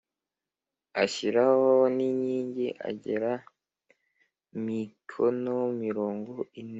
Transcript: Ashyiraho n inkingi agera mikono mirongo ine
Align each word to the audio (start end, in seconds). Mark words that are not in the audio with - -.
Ashyiraho 1.03 1.71
n 1.95 1.97
inkingi 2.09 2.67
agera 2.89 3.31
mikono 4.65 5.57
mirongo 5.83 6.33
ine 6.59 6.69